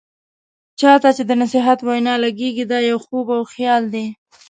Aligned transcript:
چا 0.79 0.91
ته 1.01 1.09
چې 1.17 1.23
د 1.29 1.31
نصيحت 1.41 1.79
وینا 1.87 2.13
لګیږي، 2.25 2.65
دا 2.71 2.79
يو 2.89 2.97
خوب 3.05 3.27
او 3.35 3.41
خيال 3.53 3.83
دی. 3.93 4.05